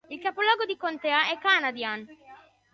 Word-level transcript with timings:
Il 0.09 0.19
capoluogo 0.19 0.65
di 0.65 0.77
contea 0.77 1.29
è 1.29 1.37
Canadian. 1.37 2.07